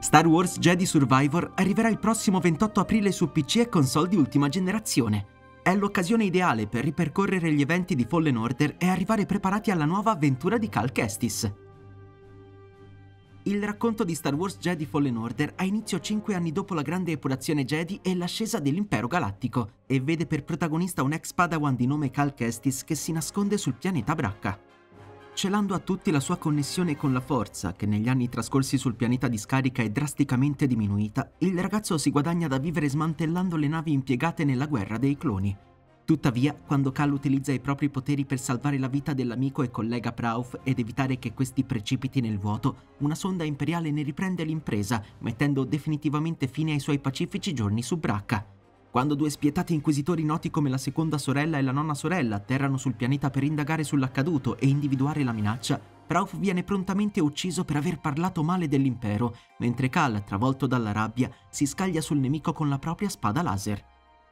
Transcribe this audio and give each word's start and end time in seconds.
Star 0.00 0.28
Wars 0.28 0.58
Jedi 0.58 0.86
Survivor 0.86 1.52
arriverà 1.56 1.88
il 1.88 1.98
prossimo 1.98 2.38
28 2.38 2.80
aprile 2.80 3.10
su 3.10 3.32
PC 3.32 3.56
e 3.56 3.68
console 3.68 4.08
di 4.08 4.16
ultima 4.16 4.48
generazione. 4.48 5.26
È 5.60 5.74
l'occasione 5.74 6.24
ideale 6.24 6.68
per 6.68 6.84
ripercorrere 6.84 7.52
gli 7.52 7.60
eventi 7.60 7.96
di 7.96 8.06
Fallen 8.08 8.36
Order 8.36 8.76
e 8.78 8.88
arrivare 8.88 9.26
preparati 9.26 9.72
alla 9.72 9.84
nuova 9.84 10.12
avventura 10.12 10.56
di 10.56 10.68
Cal 10.68 10.92
Kestis. 10.92 11.52
Il 13.42 13.62
racconto 13.62 14.04
di 14.04 14.14
Star 14.14 14.34
Wars 14.34 14.58
Jedi 14.58 14.86
Fallen 14.86 15.16
Order 15.16 15.54
ha 15.56 15.64
inizio 15.64 15.98
cinque 15.98 16.34
anni 16.34 16.52
dopo 16.52 16.74
la 16.74 16.82
grande 16.82 17.12
epurazione 17.12 17.64
Jedi 17.64 17.98
e 18.00 18.14
l'ascesa 18.14 18.60
dell'Impero 18.60 19.08
Galattico 19.08 19.70
e 19.84 20.00
vede 20.00 20.26
per 20.26 20.44
protagonista 20.44 21.02
un 21.02 21.12
ex 21.12 21.32
Padawan 21.32 21.74
di 21.74 21.86
nome 21.86 22.10
Cal 22.10 22.34
Kestis 22.34 22.84
che 22.84 22.94
si 22.94 23.10
nasconde 23.10 23.58
sul 23.58 23.74
pianeta 23.74 24.14
Bracca 24.14 24.67
celando 25.38 25.72
a 25.72 25.78
tutti 25.78 26.10
la 26.10 26.18
sua 26.18 26.36
connessione 26.36 26.96
con 26.96 27.12
la 27.12 27.20
forza, 27.20 27.72
che 27.74 27.86
negli 27.86 28.08
anni 28.08 28.28
trascorsi 28.28 28.76
sul 28.76 28.96
pianeta 28.96 29.28
di 29.28 29.38
scarica 29.38 29.84
è 29.84 29.88
drasticamente 29.88 30.66
diminuita, 30.66 31.30
il 31.38 31.56
ragazzo 31.60 31.96
si 31.96 32.10
guadagna 32.10 32.48
da 32.48 32.58
vivere 32.58 32.88
smantellando 32.88 33.54
le 33.54 33.68
navi 33.68 33.92
impiegate 33.92 34.44
nella 34.44 34.66
guerra 34.66 34.98
dei 34.98 35.16
cloni. 35.16 35.56
Tuttavia, 36.04 36.54
quando 36.54 36.90
Cal 36.90 37.12
utilizza 37.12 37.52
i 37.52 37.60
propri 37.60 37.88
poteri 37.88 38.24
per 38.24 38.40
salvare 38.40 38.80
la 38.80 38.88
vita 38.88 39.14
dell'amico 39.14 39.62
e 39.62 39.70
collega 39.70 40.10
Prauf 40.10 40.58
ed 40.64 40.80
evitare 40.80 41.20
che 41.20 41.32
questi 41.32 41.62
precipiti 41.62 42.20
nel 42.20 42.40
vuoto, 42.40 42.94
una 42.98 43.14
sonda 43.14 43.44
imperiale 43.44 43.92
ne 43.92 44.02
riprende 44.02 44.42
l'impresa, 44.42 45.00
mettendo 45.20 45.62
definitivamente 45.62 46.48
fine 46.48 46.72
ai 46.72 46.80
suoi 46.80 46.98
pacifici 46.98 47.52
giorni 47.52 47.84
su 47.84 47.96
Bracca. 47.96 48.57
Quando 48.98 49.14
due 49.14 49.30
spietati 49.30 49.74
inquisitori 49.74 50.24
noti 50.24 50.50
come 50.50 50.68
la 50.68 50.76
seconda 50.76 51.18
sorella 51.18 51.56
e 51.56 51.62
la 51.62 51.70
nonna 51.70 51.94
sorella 51.94 52.34
atterrano 52.34 52.76
sul 52.76 52.96
pianeta 52.96 53.30
per 53.30 53.44
indagare 53.44 53.84
sull'accaduto 53.84 54.58
e 54.58 54.66
individuare 54.66 55.22
la 55.22 55.30
minaccia, 55.30 55.80
Prauf 56.04 56.36
viene 56.36 56.64
prontamente 56.64 57.20
ucciso 57.20 57.64
per 57.64 57.76
aver 57.76 58.00
parlato 58.00 58.42
male 58.42 58.66
dell'impero, 58.66 59.36
mentre 59.58 59.88
Cal, 59.88 60.24
travolto 60.24 60.66
dalla 60.66 60.90
rabbia, 60.90 61.30
si 61.48 61.64
scaglia 61.64 62.00
sul 62.00 62.18
nemico 62.18 62.52
con 62.52 62.68
la 62.68 62.80
propria 62.80 63.08
spada 63.08 63.40
laser. 63.40 63.84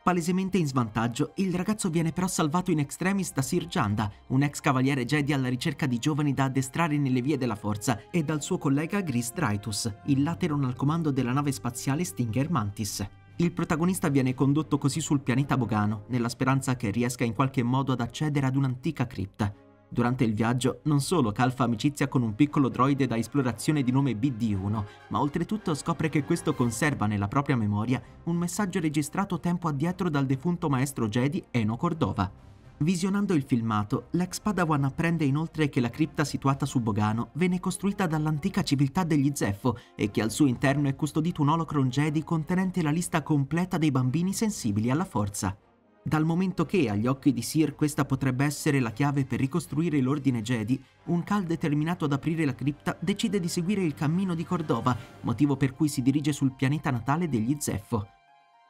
Palesemente 0.02 0.58
in 0.58 0.66
svantaggio, 0.66 1.30
il 1.36 1.54
ragazzo 1.54 1.88
viene 1.88 2.10
però 2.10 2.26
salvato 2.26 2.72
in 2.72 2.80
extremis 2.80 3.32
da 3.32 3.42
Sir 3.42 3.66
Janda, 3.66 4.10
un 4.30 4.42
ex 4.42 4.58
cavaliere 4.58 5.04
Jedi 5.04 5.32
alla 5.32 5.48
ricerca 5.48 5.86
di 5.86 5.98
giovani 5.98 6.34
da 6.34 6.42
addestrare 6.42 6.98
nelle 6.98 7.22
vie 7.22 7.38
della 7.38 7.54
forza, 7.54 8.00
e 8.10 8.24
dal 8.24 8.42
suo 8.42 8.58
collega 8.58 9.00
Gris 9.00 9.32
Draitus, 9.32 9.94
il 10.06 10.24
Lateron 10.24 10.64
al 10.64 10.74
comando 10.74 11.12
della 11.12 11.32
nave 11.32 11.52
spaziale 11.52 12.02
Stinger 12.02 12.50
Mantis. 12.50 13.08
Il 13.38 13.52
protagonista 13.52 14.08
viene 14.08 14.32
condotto 14.32 14.78
così 14.78 15.02
sul 15.02 15.20
pianeta 15.20 15.58
Bogano, 15.58 16.04
nella 16.08 16.30
speranza 16.30 16.74
che 16.74 16.90
riesca 16.90 17.22
in 17.22 17.34
qualche 17.34 17.62
modo 17.62 17.92
ad 17.92 18.00
accedere 18.00 18.46
ad 18.46 18.56
un'antica 18.56 19.06
cripta. 19.06 19.52
Durante 19.88 20.24
il 20.24 20.32
viaggio 20.32 20.80
non 20.84 21.00
solo 21.00 21.32
Cal 21.32 21.52
fa 21.52 21.64
amicizia 21.64 22.08
con 22.08 22.22
un 22.22 22.34
piccolo 22.34 22.70
droide 22.70 23.06
da 23.06 23.18
esplorazione 23.18 23.82
di 23.82 23.92
nome 23.92 24.14
BD-1, 24.14 24.84
ma 25.08 25.20
oltretutto 25.20 25.74
scopre 25.74 26.08
che 26.08 26.24
questo 26.24 26.54
conserva 26.54 27.06
nella 27.06 27.28
propria 27.28 27.56
memoria 27.56 28.02
un 28.24 28.36
messaggio 28.36 28.80
registrato 28.80 29.38
tempo 29.38 29.68
addietro 29.68 30.08
dal 30.08 30.24
defunto 30.24 30.70
maestro 30.70 31.06
Jedi 31.06 31.44
Eno 31.50 31.76
Cordova. 31.76 32.32
Visionando 32.78 33.32
il 33.32 33.42
filmato, 33.42 34.08
l'ex 34.10 34.38
Padawan 34.38 34.84
apprende 34.84 35.24
inoltre 35.24 35.70
che 35.70 35.80
la 35.80 35.88
cripta 35.88 36.24
situata 36.24 36.66
su 36.66 36.80
Bogano 36.80 37.30
venne 37.32 37.58
costruita 37.58 38.06
dall'antica 38.06 38.62
civiltà 38.62 39.02
degli 39.02 39.30
Zeffo 39.32 39.78
e 39.94 40.10
che 40.10 40.20
al 40.20 40.30
suo 40.30 40.46
interno 40.46 40.86
è 40.88 40.94
custodito 40.94 41.40
un 41.40 41.48
holocron 41.48 41.88
Jedi 41.88 42.22
contenente 42.22 42.82
la 42.82 42.90
lista 42.90 43.22
completa 43.22 43.78
dei 43.78 43.90
bambini 43.90 44.34
sensibili 44.34 44.90
alla 44.90 45.06
forza. 45.06 45.56
Dal 46.02 46.26
momento 46.26 46.66
che, 46.66 46.90
agli 46.90 47.06
occhi 47.06 47.32
di 47.32 47.40
Sir, 47.40 47.74
questa 47.74 48.04
potrebbe 48.04 48.44
essere 48.44 48.78
la 48.78 48.92
chiave 48.92 49.24
per 49.24 49.40
ricostruire 49.40 50.00
l'ordine 50.02 50.42
Jedi, 50.42 50.80
un 51.06 51.24
Cal 51.24 51.44
determinato 51.44 52.04
ad 52.04 52.12
aprire 52.12 52.44
la 52.44 52.54
cripta 52.54 52.96
decide 53.00 53.40
di 53.40 53.48
seguire 53.48 53.82
il 53.82 53.94
cammino 53.94 54.34
di 54.34 54.44
Cordova, 54.44 54.96
motivo 55.22 55.56
per 55.56 55.72
cui 55.72 55.88
si 55.88 56.02
dirige 56.02 56.32
sul 56.32 56.52
pianeta 56.52 56.90
natale 56.90 57.28
degli 57.28 57.56
Zeffo. 57.58 58.15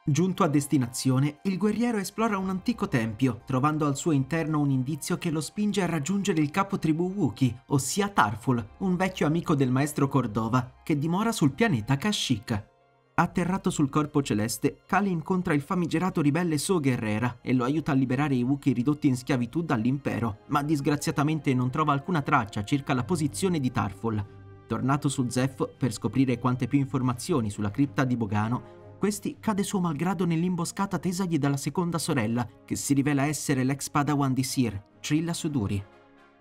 Giunto 0.09 0.45
a 0.45 0.47
destinazione, 0.47 1.39
il 1.43 1.57
guerriero 1.57 1.97
esplora 1.97 2.37
un 2.37 2.47
antico 2.47 2.87
tempio, 2.87 3.41
trovando 3.45 3.85
al 3.85 3.97
suo 3.97 4.13
interno 4.13 4.61
un 4.61 4.69
indizio 4.69 5.17
che 5.17 5.29
lo 5.29 5.41
spinge 5.41 5.81
a 5.81 5.85
raggiungere 5.85 6.39
il 6.39 6.49
capo 6.49 6.79
tribù 6.79 7.11
Wookie, 7.13 7.63
ossia 7.65 8.07
Tarful, 8.07 8.65
un 8.77 8.95
vecchio 8.95 9.27
amico 9.27 9.53
del 9.53 9.69
maestro 9.69 10.07
Cordova, 10.07 10.75
che 10.81 10.97
dimora 10.97 11.33
sul 11.33 11.51
pianeta 11.51 11.97
Kashyyyk. 11.97 12.67
Atterrato 13.15 13.69
sul 13.69 13.89
corpo 13.89 14.21
celeste, 14.23 14.77
Kali 14.85 15.11
incontra 15.11 15.53
il 15.53 15.59
famigerato 15.61 16.21
ribelle 16.21 16.57
So 16.57 16.79
Guerrera 16.79 17.39
e 17.41 17.51
lo 17.51 17.65
aiuta 17.65 17.91
a 17.91 17.95
liberare 17.95 18.35
i 18.35 18.43
Wookiee 18.43 18.75
ridotti 18.75 19.09
in 19.09 19.17
schiavitù 19.17 19.61
dall'impero, 19.61 20.37
ma 20.47 20.63
disgraziatamente 20.63 21.53
non 21.53 21.69
trova 21.69 21.91
alcuna 21.91 22.21
traccia 22.21 22.63
circa 22.63 22.93
la 22.93 23.03
posizione 23.03 23.59
di 23.59 23.71
Tarful. 23.71 24.25
Tornato 24.67 25.09
su 25.09 25.27
Zeph 25.27 25.67
per 25.77 25.91
scoprire 25.91 26.39
quante 26.39 26.67
più 26.67 26.79
informazioni 26.79 27.49
sulla 27.49 27.71
cripta 27.71 28.05
di 28.05 28.15
Bogano, 28.15 28.75
questi 28.97 29.37
cade 29.39 29.63
suo 29.63 29.79
malgrado 29.79 30.25
nell'imboscata 30.25 30.97
tesagli 30.97 31.37
dalla 31.37 31.57
seconda 31.57 31.97
sorella, 31.97 32.47
che 32.65 32.75
si 32.75 32.93
rivela 32.93 33.23
essere 33.23 33.63
l'ex 33.63 33.89
padawan 33.89 34.33
di 34.33 34.43
Sir, 34.43 34.81
Trilla 34.99 35.33
Suduri. 35.33 35.83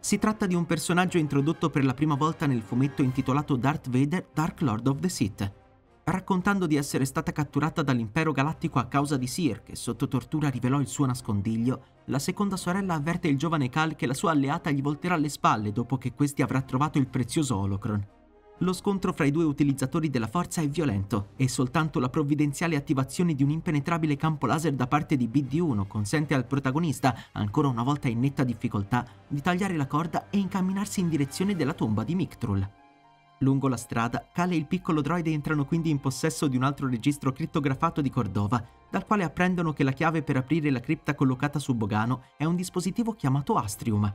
Si 0.00 0.18
tratta 0.18 0.46
di 0.46 0.54
un 0.54 0.66
personaggio 0.66 1.18
introdotto 1.18 1.68
per 1.68 1.84
la 1.84 1.94
prima 1.94 2.14
volta 2.14 2.46
nel 2.46 2.62
fumetto 2.62 3.02
intitolato 3.02 3.56
Darth 3.56 3.88
Vader 3.88 4.28
Dark 4.32 4.60
Lord 4.62 4.86
of 4.86 5.00
the 5.00 5.08
Sith. 5.08 5.52
Raccontando 6.04 6.66
di 6.66 6.76
essere 6.76 7.04
stata 7.04 7.32
catturata 7.32 7.82
dall'impero 7.82 8.30
galattico 8.30 8.78
a 8.78 8.86
causa 8.86 9.16
di 9.16 9.26
Sir, 9.26 9.62
che 9.62 9.74
sotto 9.74 10.06
tortura 10.06 10.48
rivelò 10.48 10.80
il 10.80 10.86
suo 10.86 11.06
nascondiglio, 11.06 11.82
la 12.06 12.20
seconda 12.20 12.56
sorella 12.56 12.94
avverte 12.94 13.26
il 13.26 13.36
giovane 13.36 13.68
Cal 13.68 13.96
che 13.96 14.06
la 14.06 14.14
sua 14.14 14.30
alleata 14.30 14.70
gli 14.70 14.82
volterà 14.82 15.16
le 15.16 15.28
spalle 15.28 15.72
dopo 15.72 15.98
che 15.98 16.14
questi 16.14 16.42
avrà 16.42 16.62
trovato 16.62 16.98
il 16.98 17.08
prezioso 17.08 17.56
holocron. 17.56 18.15
Lo 18.60 18.72
scontro 18.72 19.12
fra 19.12 19.26
i 19.26 19.30
due 19.30 19.44
utilizzatori 19.44 20.08
della 20.08 20.28
forza 20.28 20.62
è 20.62 20.68
violento 20.68 21.32
e 21.36 21.46
soltanto 21.46 22.00
la 22.00 22.08
provvidenziale 22.08 22.74
attivazione 22.74 23.34
di 23.34 23.42
un 23.42 23.50
impenetrabile 23.50 24.16
campo 24.16 24.46
laser 24.46 24.72
da 24.72 24.86
parte 24.86 25.18
di 25.18 25.28
BD-1 25.28 25.86
consente 25.86 26.32
al 26.32 26.46
protagonista, 26.46 27.14
ancora 27.32 27.68
una 27.68 27.82
volta 27.82 28.08
in 28.08 28.18
netta 28.18 28.44
difficoltà, 28.44 29.06
di 29.28 29.42
tagliare 29.42 29.76
la 29.76 29.86
corda 29.86 30.30
e 30.30 30.38
incamminarsi 30.38 31.00
in 31.00 31.10
direzione 31.10 31.54
della 31.54 31.74
tomba 31.74 32.02
di 32.02 32.14
Mictrul. 32.14 32.66
Lungo 33.40 33.68
la 33.68 33.76
strada, 33.76 34.26
Kale 34.32 34.54
e 34.54 34.56
il 34.56 34.66
piccolo 34.66 35.02
droide 35.02 35.30
entrano 35.30 35.66
quindi 35.66 35.90
in 35.90 36.00
possesso 36.00 36.46
di 36.46 36.56
un 36.56 36.62
altro 36.62 36.88
registro 36.88 37.32
crittografato 37.32 38.00
di 38.00 38.08
Cordova, 38.08 38.64
dal 38.90 39.04
quale 39.04 39.24
apprendono 39.24 39.74
che 39.74 39.84
la 39.84 39.92
chiave 39.92 40.22
per 40.22 40.38
aprire 40.38 40.70
la 40.70 40.80
cripta 40.80 41.14
collocata 41.14 41.58
su 41.58 41.74
Bogano 41.74 42.22
è 42.38 42.44
un 42.46 42.56
dispositivo 42.56 43.12
chiamato 43.12 43.56
Astrium, 43.56 44.10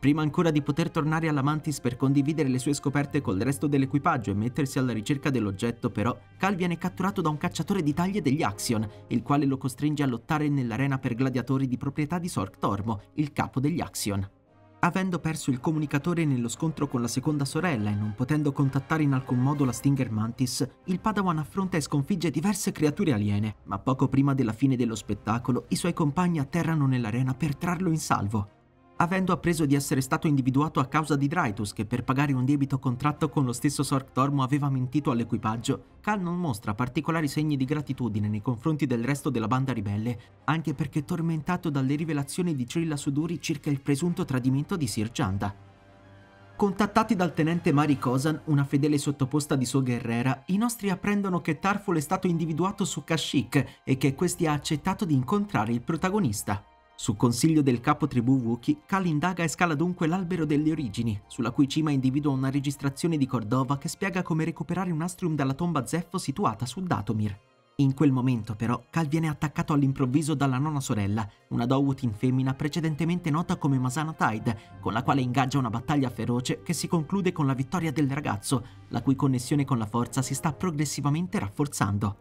Prima 0.00 0.22
ancora 0.22 0.52
di 0.52 0.62
poter 0.62 0.92
tornare 0.92 1.28
alla 1.28 1.42
Mantis 1.42 1.80
per 1.80 1.96
condividere 1.96 2.48
le 2.48 2.60
sue 2.60 2.72
scoperte 2.72 3.20
col 3.20 3.40
resto 3.40 3.66
dell'equipaggio 3.66 4.30
e 4.30 4.34
mettersi 4.34 4.78
alla 4.78 4.92
ricerca 4.92 5.28
dell'oggetto, 5.28 5.90
però, 5.90 6.16
Cal 6.36 6.54
viene 6.54 6.78
catturato 6.78 7.20
da 7.20 7.30
un 7.30 7.36
cacciatore 7.36 7.82
di 7.82 7.92
taglie 7.92 8.22
degli 8.22 8.44
Axion, 8.44 8.88
il 9.08 9.22
quale 9.22 9.44
lo 9.44 9.58
costringe 9.58 10.04
a 10.04 10.06
lottare 10.06 10.48
nell'arena 10.48 10.98
per 10.98 11.14
gladiatori 11.14 11.66
di 11.66 11.76
proprietà 11.76 12.20
di 12.20 12.28
Sork 12.28 12.58
Tormo, 12.58 13.00
il 13.14 13.32
capo 13.32 13.58
degli 13.58 13.80
Axion. 13.80 14.24
Avendo 14.80 15.18
perso 15.18 15.50
il 15.50 15.58
comunicatore 15.58 16.24
nello 16.24 16.46
scontro 16.46 16.86
con 16.86 17.00
la 17.00 17.08
seconda 17.08 17.44
sorella 17.44 17.90
e 17.90 17.94
non 17.94 18.14
potendo 18.14 18.52
contattare 18.52 19.02
in 19.02 19.14
alcun 19.14 19.40
modo 19.40 19.64
la 19.64 19.72
Stinger 19.72 20.12
Mantis, 20.12 20.64
il 20.84 21.00
Padawan 21.00 21.38
affronta 21.38 21.76
e 21.76 21.80
sconfigge 21.80 22.30
diverse 22.30 22.70
creature 22.70 23.14
aliene, 23.14 23.56
ma 23.64 23.80
poco 23.80 24.06
prima 24.06 24.34
della 24.34 24.52
fine 24.52 24.76
dello 24.76 24.94
spettacolo 24.94 25.64
i 25.70 25.74
suoi 25.74 25.92
compagni 25.92 26.38
atterrano 26.38 26.86
nell'arena 26.86 27.34
per 27.34 27.56
trarlo 27.56 27.90
in 27.90 27.98
salvo. 27.98 28.50
Avendo 29.00 29.32
appreso 29.32 29.64
di 29.64 29.76
essere 29.76 30.00
stato 30.00 30.26
individuato 30.26 30.80
a 30.80 30.86
causa 30.86 31.14
di 31.14 31.28
Draitus 31.28 31.72
che 31.72 31.86
per 31.86 32.02
pagare 32.02 32.32
un 32.32 32.44
debito 32.44 32.80
contratto 32.80 33.28
con 33.28 33.44
lo 33.44 33.52
stesso 33.52 33.84
Sork 33.84 34.10
Tormo 34.10 34.42
aveva 34.42 34.68
mentito 34.68 35.12
all'equipaggio, 35.12 35.98
Cal 36.00 36.20
non 36.20 36.36
mostra 36.36 36.74
particolari 36.74 37.28
segni 37.28 37.56
di 37.56 37.64
gratitudine 37.64 38.26
nei 38.26 38.42
confronti 38.42 38.86
del 38.86 39.04
resto 39.04 39.30
della 39.30 39.46
banda 39.46 39.72
ribelle, 39.72 40.18
anche 40.46 40.74
perché 40.74 41.04
tormentato 41.04 41.70
dalle 41.70 41.94
rivelazioni 41.94 42.56
di 42.56 42.66
Trilla 42.66 42.96
Suduri 42.96 43.40
circa 43.40 43.70
il 43.70 43.80
presunto 43.80 44.24
tradimento 44.24 44.76
di 44.76 44.88
Sir 44.88 45.12
Janda. 45.12 45.54
Contattati 46.56 47.14
dal 47.14 47.34
tenente 47.34 47.72
Mari 47.72 48.00
Kosan, 48.00 48.40
una 48.46 48.64
fedele 48.64 48.98
sottoposta 48.98 49.54
di 49.54 49.64
So 49.64 49.80
Guerrera, 49.80 50.42
i 50.46 50.56
nostri 50.56 50.90
apprendono 50.90 51.40
che 51.40 51.60
Tarful 51.60 51.98
è 51.98 52.00
stato 52.00 52.26
individuato 52.26 52.84
su 52.84 53.04
Kashyyyk 53.04 53.82
e 53.84 53.96
che 53.96 54.16
questi 54.16 54.48
ha 54.48 54.54
accettato 54.54 55.04
di 55.04 55.14
incontrare 55.14 55.70
il 55.70 55.82
protagonista. 55.82 56.64
Su 57.00 57.14
consiglio 57.14 57.62
del 57.62 57.78
capo 57.78 58.08
tribù 58.08 58.40
Wookie, 58.42 58.78
Cal 58.84 59.06
indaga 59.06 59.44
e 59.44 59.48
scala 59.48 59.76
dunque 59.76 60.08
l'albero 60.08 60.44
delle 60.44 60.72
origini, 60.72 61.18
sulla 61.28 61.52
cui 61.52 61.68
cima 61.68 61.92
individua 61.92 62.32
una 62.32 62.50
registrazione 62.50 63.16
di 63.16 63.24
Cordova 63.24 63.78
che 63.78 63.86
spiega 63.86 64.22
come 64.22 64.44
recuperare 64.44 64.90
un 64.90 65.00
astrium 65.00 65.36
dalla 65.36 65.54
tomba 65.54 65.86
Zeffo 65.86 66.18
situata 66.18 66.66
su 66.66 66.82
Datomir. 66.82 67.38
In 67.76 67.94
quel 67.94 68.10
momento, 68.10 68.56
però, 68.56 68.82
Cal 68.90 69.06
viene 69.06 69.28
attaccato 69.28 69.72
all'improvviso 69.72 70.34
dalla 70.34 70.58
nonna 70.58 70.80
sorella, 70.80 71.24
una 71.50 71.66
Dowutin 71.66 72.14
femmina 72.14 72.54
precedentemente 72.54 73.30
nota 73.30 73.54
come 73.58 73.78
Masana 73.78 74.12
Tide, 74.12 74.58
con 74.80 74.92
la 74.92 75.04
quale 75.04 75.20
ingaggia 75.20 75.58
una 75.58 75.70
battaglia 75.70 76.10
feroce 76.10 76.62
che 76.62 76.72
si 76.72 76.88
conclude 76.88 77.30
con 77.30 77.46
la 77.46 77.54
vittoria 77.54 77.92
del 77.92 78.10
ragazzo, 78.10 78.66
la 78.88 79.02
cui 79.02 79.14
connessione 79.14 79.64
con 79.64 79.78
la 79.78 79.86
forza 79.86 80.20
si 80.20 80.34
sta 80.34 80.52
progressivamente 80.52 81.38
rafforzando. 81.38 82.16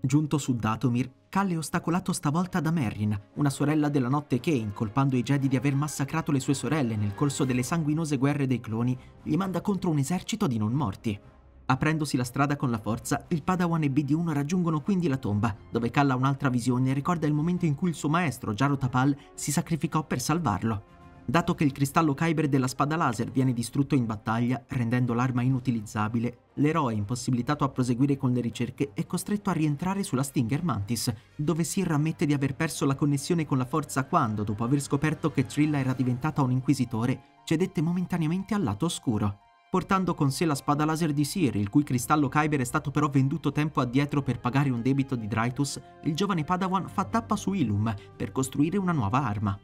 Giunto 0.00 0.38
su 0.38 0.54
Datomir, 0.54 1.10
Cal 1.30 1.50
è 1.50 1.58
ostacolato 1.58 2.14
stavolta 2.14 2.58
da 2.58 2.70
Merrin, 2.70 3.18
una 3.34 3.50
sorella 3.50 3.90
della 3.90 4.08
notte 4.08 4.40
che, 4.40 4.50
incolpando 4.50 5.14
i 5.14 5.22
Jedi 5.22 5.46
di 5.46 5.56
aver 5.56 5.74
massacrato 5.74 6.32
le 6.32 6.40
sue 6.40 6.54
sorelle 6.54 6.96
nel 6.96 7.14
corso 7.14 7.44
delle 7.44 7.62
sanguinose 7.62 8.16
guerre 8.16 8.46
dei 8.46 8.60
cloni, 8.60 8.98
gli 9.22 9.36
manda 9.36 9.60
contro 9.60 9.90
un 9.90 9.98
esercito 9.98 10.46
di 10.46 10.56
non 10.56 10.72
morti. 10.72 11.20
Aprendosi 11.66 12.16
la 12.16 12.24
strada 12.24 12.56
con 12.56 12.70
la 12.70 12.78
forza, 12.78 13.26
il 13.28 13.42
Padawan 13.42 13.82
e 13.82 13.90
BD1 13.90 14.32
raggiungono 14.32 14.80
quindi 14.80 15.06
la 15.06 15.18
tomba, 15.18 15.54
dove 15.70 15.90
Cal 15.90 16.08
ha 16.08 16.16
un'altra 16.16 16.48
visione 16.48 16.90
e 16.90 16.94
ricorda 16.94 17.26
il 17.26 17.34
momento 17.34 17.66
in 17.66 17.74
cui 17.74 17.90
il 17.90 17.94
suo 17.94 18.08
maestro, 18.08 18.54
Jaro 18.54 18.78
Tapal, 18.78 19.14
si 19.34 19.52
sacrificò 19.52 20.04
per 20.04 20.22
salvarlo. 20.22 20.96
Dato 21.30 21.54
che 21.54 21.62
il 21.62 21.72
cristallo 21.72 22.14
Kyber 22.14 22.48
della 22.48 22.66
spada 22.66 22.96
laser 22.96 23.30
viene 23.30 23.52
distrutto 23.52 23.94
in 23.94 24.06
battaglia, 24.06 24.64
rendendo 24.68 25.12
l'arma 25.12 25.42
inutilizzabile, 25.42 26.52
l'eroe, 26.54 26.94
impossibilitato 26.94 27.64
a 27.64 27.68
proseguire 27.68 28.16
con 28.16 28.32
le 28.32 28.40
ricerche, 28.40 28.92
è 28.94 29.04
costretto 29.04 29.50
a 29.50 29.52
rientrare 29.52 30.02
sulla 30.02 30.22
Stinger 30.22 30.64
Mantis, 30.64 31.12
dove 31.36 31.64
Sir 31.64 31.92
ammette 31.92 32.24
di 32.24 32.32
aver 32.32 32.56
perso 32.56 32.86
la 32.86 32.94
connessione 32.94 33.44
con 33.44 33.58
la 33.58 33.66
forza 33.66 34.06
quando, 34.06 34.42
dopo 34.42 34.64
aver 34.64 34.80
scoperto 34.80 35.30
che 35.30 35.44
Trilla 35.44 35.78
era 35.78 35.92
diventata 35.92 36.40
un 36.40 36.50
inquisitore, 36.50 37.40
cedette 37.44 37.82
momentaneamente 37.82 38.54
al 38.54 38.62
lato 38.62 38.86
oscuro 38.86 39.40
portando 39.70 40.14
con 40.14 40.30
sé 40.30 40.46
la 40.46 40.54
spada 40.54 40.86
laser 40.86 41.12
di 41.12 41.26
Sir, 41.26 41.56
il 41.56 41.68
cui 41.68 41.82
cristallo 41.82 42.30
Kyber 42.30 42.60
è 42.60 42.64
stato 42.64 42.90
però 42.90 43.10
venduto 43.10 43.52
tempo 43.52 43.82
addietro 43.82 44.22
per 44.22 44.40
pagare 44.40 44.70
un 44.70 44.80
debito 44.80 45.14
di 45.14 45.28
Drytus, 45.28 45.78
il 46.04 46.14
giovane 46.14 46.42
Padawan 46.42 46.88
fa 46.88 47.04
tappa 47.04 47.36
su 47.36 47.52
Ilum 47.52 47.94
per 48.16 48.32
costruire 48.32 48.78
una 48.78 48.92
nuova 48.92 49.26
arma. 49.26 49.60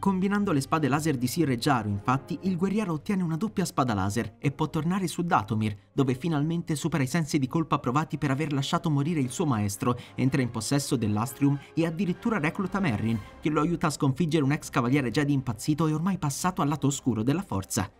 Combinando 0.00 0.52
le 0.52 0.60
spade 0.60 0.86
laser 0.86 1.16
di 1.16 1.26
Sir 1.26 1.50
e 1.50 1.58
Jaro, 1.58 1.88
infatti, 1.88 2.38
il 2.42 2.56
guerriero 2.56 2.92
ottiene 2.92 3.24
una 3.24 3.36
doppia 3.36 3.64
spada 3.64 3.94
laser 3.94 4.36
e 4.38 4.52
può 4.52 4.70
tornare 4.70 5.08
su 5.08 5.22
Datomir, 5.22 5.76
dove 5.92 6.14
finalmente 6.14 6.76
supera 6.76 7.02
i 7.02 7.08
sensi 7.08 7.36
di 7.36 7.48
colpa 7.48 7.80
provati 7.80 8.16
per 8.16 8.30
aver 8.30 8.52
lasciato 8.52 8.90
morire 8.90 9.18
il 9.18 9.30
suo 9.30 9.44
maestro, 9.44 9.98
entra 10.14 10.40
in 10.40 10.50
possesso 10.50 10.94
dell'Astrium 10.94 11.58
e 11.74 11.84
addirittura 11.84 12.38
recluta 12.38 12.78
Merrin, 12.78 13.18
che 13.40 13.50
lo 13.50 13.60
aiuta 13.60 13.88
a 13.88 13.90
sconfiggere 13.90 14.44
un 14.44 14.52
ex 14.52 14.70
cavaliere 14.70 15.10
Jedi 15.10 15.32
impazzito 15.32 15.88
e 15.88 15.92
ormai 15.92 16.16
passato 16.16 16.62
al 16.62 16.68
lato 16.68 16.86
oscuro 16.86 17.24
della 17.24 17.42
forza. 17.42 17.90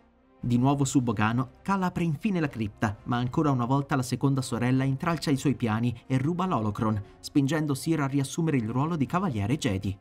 Di 0.41 0.57
nuovo 0.57 0.85
su 0.85 1.03
Bogano, 1.03 1.55
Cal 1.63 1.83
apre 1.83 2.05
infine 2.05 2.39
la 2.39 2.49
cripta, 2.49 2.97
ma 3.07 3.17
ancora 3.17 3.51
una 3.51 3.65
volta 3.65 3.97
la 3.97 4.03
seconda 4.05 4.41
sorella 4.41 4.85
intralcia 4.85 5.33
i 5.33 5.37
suoi 5.37 5.57
piani 5.57 5.93
e 6.07 6.17
ruba 6.17 6.47
l'Holocron, 6.47 7.03
spingendo 7.19 7.75
Sir 7.75 8.03
a 8.03 8.07
riassumere 8.07 8.57
il 8.57 8.69
ruolo 8.69 8.95
di 8.95 9.05
cavaliere 9.05 9.59
Jedi. 9.59 9.99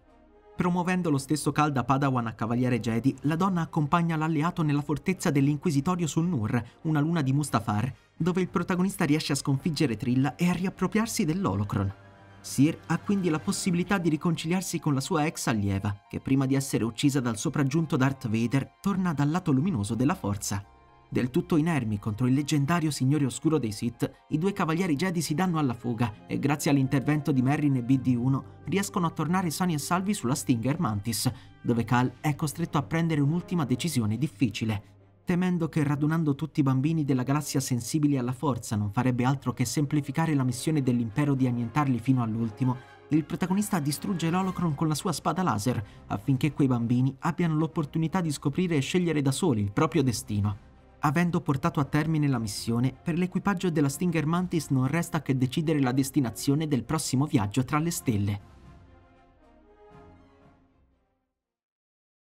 Promuovendo 0.57 1.11
lo 1.11 1.19
stesso 1.19 1.51
Cal 1.51 1.71
da 1.71 1.83
Padawan 1.83 2.25
a 2.25 2.33
Cavaliere 2.33 2.79
Jedi, 2.79 3.15
la 3.21 3.35
donna 3.35 3.61
accompagna 3.61 4.15
l'alleato 4.15 4.63
nella 4.63 4.81
fortezza 4.81 5.29
dell'Inquisitorio 5.29 6.07
sul 6.07 6.25
Nur, 6.25 6.59
una 6.81 6.99
luna 6.99 7.21
di 7.21 7.31
Mustafar, 7.31 7.93
dove 8.17 8.41
il 8.41 8.49
protagonista 8.49 9.05
riesce 9.05 9.33
a 9.33 9.35
sconfiggere 9.35 9.97
Trilla 9.97 10.35
e 10.35 10.49
a 10.49 10.53
riappropriarsi 10.53 11.25
dell'Holocron. 11.25 11.93
Sir 12.41 12.75
ha 12.87 12.97
quindi 12.97 13.29
la 13.29 13.37
possibilità 13.37 13.99
di 13.99 14.09
riconciliarsi 14.09 14.79
con 14.79 14.95
la 14.95 14.99
sua 14.99 15.27
ex 15.27 15.45
allieva, 15.45 15.95
che 16.09 16.19
prima 16.19 16.47
di 16.47 16.55
essere 16.55 16.83
uccisa 16.83 17.19
dal 17.19 17.37
sopraggiunto 17.37 17.95
Darth 17.95 18.27
Vader 18.27 18.77
torna 18.81 19.13
dal 19.13 19.29
lato 19.29 19.51
luminoso 19.51 19.93
della 19.93 20.15
forza. 20.15 20.65
Del 21.09 21.29
tutto 21.29 21.55
inermi 21.55 21.99
contro 21.99 22.27
il 22.27 22.33
leggendario 22.33 22.91
Signore 22.91 23.25
Oscuro 23.25 23.57
dei 23.57 23.71
Sith, 23.71 24.11
i 24.29 24.37
due 24.37 24.51
cavalieri 24.51 24.97
Jedi 24.97 25.21
si 25.21 25.33
danno 25.33 25.57
alla 25.57 25.73
fuga 25.73 26.27
e 26.27 26.37
grazie 26.37 26.69
all'intervento 26.69 27.31
di 27.31 27.41
Merrin 27.41 27.77
e 27.77 27.81
BD-1 27.81 28.41
riescono 28.65 29.05
a 29.07 29.11
tornare 29.11 29.49
sani 29.49 29.73
e 29.73 29.77
salvi 29.77 30.13
sulla 30.13 30.35
Stinger 30.35 30.79
Mantis, 30.79 31.31
dove 31.61 31.85
Cal 31.85 32.11
è 32.19 32.35
costretto 32.35 32.77
a 32.77 32.83
prendere 32.83 33.21
un'ultima 33.21 33.63
decisione 33.63 34.17
difficile. 34.17 34.95
Temendo 35.23 35.69
che 35.69 35.83
radunando 35.83 36.35
tutti 36.35 36.59
i 36.59 36.63
bambini 36.63 37.05
della 37.05 37.23
galassia 37.23 37.61
sensibili 37.61 38.17
alla 38.17 38.33
forza 38.33 38.75
non 38.75 38.91
farebbe 38.91 39.23
altro 39.23 39.53
che 39.53 39.63
semplificare 39.63 40.35
la 40.35 40.43
missione 40.43 40.81
dell'impero 40.81 41.35
di 41.35 41.47
annientarli 41.47 41.99
fino 41.99 42.21
all'ultimo, 42.21 42.95
il 43.09 43.23
protagonista 43.23 43.79
distrugge 43.79 44.29
l'Holocron 44.29 44.75
con 44.75 44.89
la 44.89 44.95
sua 44.95 45.13
spada 45.13 45.41
laser 45.41 45.81
affinché 46.07 46.51
quei 46.51 46.67
bambini 46.67 47.15
abbiano 47.19 47.55
l'opportunità 47.55 48.19
di 48.19 48.31
scoprire 48.31 48.75
e 48.75 48.81
scegliere 48.81 49.21
da 49.21 49.31
soli 49.31 49.61
il 49.61 49.71
proprio 49.71 50.03
destino. 50.03 50.66
Avendo 50.99 51.41
portato 51.41 51.79
a 51.79 51.85
termine 51.85 52.27
la 52.27 52.39
missione, 52.39 52.91
per 52.91 53.17
l'equipaggio 53.17 53.69
della 53.69 53.87
Stinger 53.87 54.25
Mantis 54.25 54.69
non 54.69 54.87
resta 54.87 55.21
che 55.21 55.37
decidere 55.37 55.79
la 55.79 55.91
destinazione 55.91 56.67
del 56.67 56.83
prossimo 56.83 57.25
viaggio 57.25 57.63
tra 57.63 57.77
le 57.77 57.91
stelle. 57.91 58.41